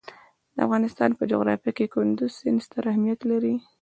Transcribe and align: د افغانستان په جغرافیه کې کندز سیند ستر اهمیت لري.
د 0.55 0.57
افغانستان 0.67 1.09
په 1.15 1.23
جغرافیه 1.31 1.71
کې 1.77 1.91
کندز 1.93 2.31
سیند 2.39 2.59
ستر 2.67 2.83
اهمیت 2.91 3.19
لري. 3.31 3.55